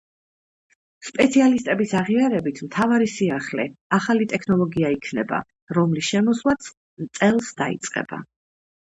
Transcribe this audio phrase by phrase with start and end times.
[1.09, 3.67] სპეციალისტების აღიარებით, მთავარი სიახლე
[4.01, 5.45] ახალი ტექნოლოგია იქნება,
[5.81, 6.75] რომლის შემოსვლაც
[7.23, 8.25] წელს დაიწყება.